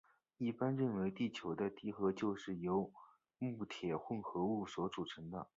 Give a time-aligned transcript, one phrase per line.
[0.39, 2.91] 一般认为地球的地核就是由
[3.37, 5.47] 镍铁混合物所组成的。